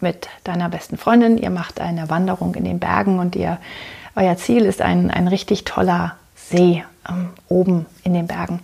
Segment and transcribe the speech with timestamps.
[0.00, 1.38] mit deiner besten Freundin.
[1.38, 3.58] Ihr macht eine Wanderung in den Bergen und ihr,
[4.16, 8.60] euer Ziel ist ein, ein richtig toller See ähm, oben in den Bergen.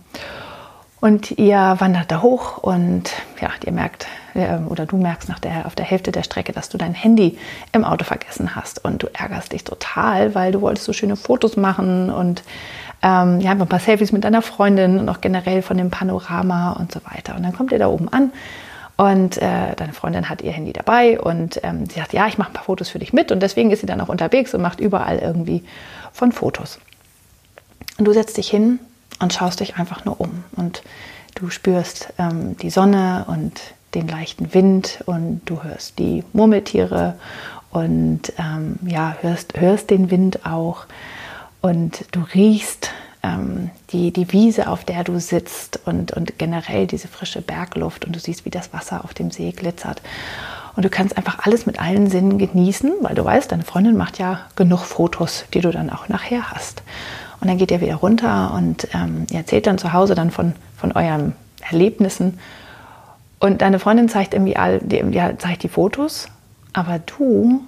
[0.99, 5.65] Und ihr wandert da hoch und ja, ihr merkt äh, oder du merkst nach der,
[5.65, 7.37] auf der Hälfte der Strecke, dass du dein Handy
[7.71, 11.55] im Auto vergessen hast und du ärgerst dich total, weil du wolltest so schöne Fotos
[11.55, 12.43] machen und
[13.03, 16.91] ähm, ja, ein paar Selfies mit deiner Freundin und auch generell von dem Panorama und
[16.91, 17.35] so weiter.
[17.35, 18.31] Und dann kommt ihr da oben an
[18.97, 22.49] und äh, deine Freundin hat ihr Handy dabei und ähm, sie sagt, ja, ich mache
[22.49, 23.31] ein paar Fotos für dich mit.
[23.31, 25.63] Und deswegen ist sie dann auch unterwegs und macht überall irgendwie
[26.11, 26.79] von Fotos.
[27.99, 28.79] Und du setzt dich hin
[29.19, 30.43] und schaust dich einfach nur um.
[30.55, 30.81] Und
[31.35, 33.61] du spürst ähm, die Sonne und
[33.93, 37.15] den leichten Wind und du hörst die Murmeltiere
[37.69, 40.85] und ähm, ja, hörst, hörst den Wind auch
[41.61, 42.89] und du riechst
[43.27, 48.15] ähm, die, die Wiese, auf der du sitzt und, und generell diese frische Bergluft und
[48.15, 50.01] du siehst, wie das Wasser auf dem See glitzert.
[50.75, 54.19] Und du kannst einfach alles mit allen Sinnen genießen, weil du weißt, deine Freundin macht
[54.19, 56.83] ja genug Fotos, die du dann auch nachher hast.
[57.39, 60.53] Und dann geht ihr wieder runter und ähm, ihr erzählt dann zu Hause dann von,
[60.75, 62.39] von euren Erlebnissen.
[63.39, 66.27] Und deine Freundin zeigt irgendwie all, die, ja, zeigt die Fotos,
[66.73, 67.61] aber du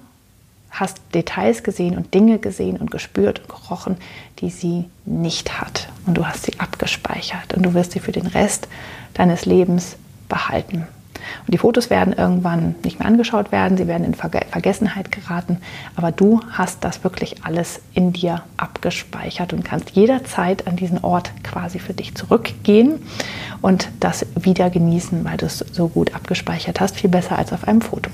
[0.70, 3.96] hast Details gesehen und Dinge gesehen und gespürt und gerochen,
[4.38, 5.88] die sie nicht hat.
[6.06, 8.68] Und du hast sie abgespeichert und du wirst sie für den Rest
[9.14, 9.96] deines Lebens
[10.28, 10.86] behalten.
[11.46, 15.58] Und die Fotos werden irgendwann nicht mehr angeschaut werden, sie werden in Vergessenheit geraten,
[15.96, 21.30] aber du hast das wirklich alles in dir abgespeichert und kannst jederzeit an diesen Ort
[21.42, 23.02] quasi für dich zurückgehen
[23.60, 27.68] und das wieder genießen, weil du es so gut abgespeichert hast, viel besser als auf
[27.68, 28.10] einem Foto.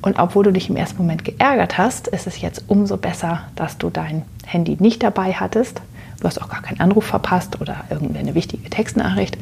[0.00, 3.78] Und obwohl du dich im ersten Moment geärgert hast, ist es jetzt umso besser, dass
[3.78, 5.80] du dein Handy nicht dabei hattest.
[6.20, 9.36] Du hast auch gar keinen Anruf verpasst oder irgendeine wichtige Textnachricht.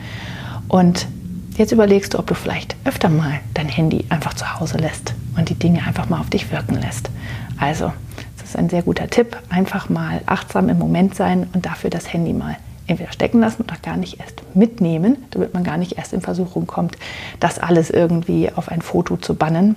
[0.69, 1.06] Und
[1.56, 5.49] jetzt überlegst du, ob du vielleicht öfter mal dein Handy einfach zu Hause lässt und
[5.49, 7.11] die Dinge einfach mal auf dich wirken lässt.
[7.59, 7.93] Also,
[8.38, 9.37] das ist ein sehr guter Tipp.
[9.50, 12.56] Einfach mal achtsam im Moment sein und dafür das Handy mal
[12.87, 16.67] entweder stecken lassen oder gar nicht erst mitnehmen, damit man gar nicht erst in Versuchung
[16.67, 16.97] kommt,
[17.41, 19.77] das alles irgendwie auf ein Foto zu bannen